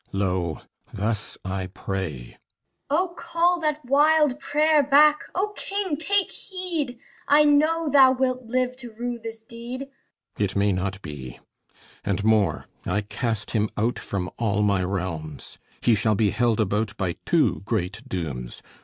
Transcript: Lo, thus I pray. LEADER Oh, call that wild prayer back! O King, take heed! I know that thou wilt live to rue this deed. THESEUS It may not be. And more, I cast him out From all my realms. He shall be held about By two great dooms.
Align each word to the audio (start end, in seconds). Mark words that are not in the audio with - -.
Lo, 0.11 0.61
thus 0.91 1.37
I 1.45 1.67
pray. 1.67 2.17
LEADER 2.29 2.35
Oh, 2.89 3.13
call 3.15 3.59
that 3.61 3.85
wild 3.85 4.39
prayer 4.39 4.81
back! 4.81 5.25
O 5.35 5.53
King, 5.55 5.95
take 5.95 6.31
heed! 6.31 6.97
I 7.27 7.43
know 7.43 7.83
that 7.85 7.91
thou 7.93 8.11
wilt 8.13 8.45
live 8.45 8.75
to 8.77 8.91
rue 8.97 9.19
this 9.19 9.43
deed. 9.43 9.89
THESEUS 10.37 10.53
It 10.53 10.55
may 10.55 10.71
not 10.71 10.99
be. 11.03 11.39
And 12.03 12.23
more, 12.23 12.65
I 12.83 13.01
cast 13.01 13.51
him 13.51 13.69
out 13.77 13.99
From 13.99 14.31
all 14.39 14.63
my 14.63 14.83
realms. 14.83 15.59
He 15.81 15.93
shall 15.93 16.15
be 16.15 16.31
held 16.31 16.59
about 16.59 16.97
By 16.97 17.17
two 17.23 17.61
great 17.65 18.01
dooms. 18.09 18.63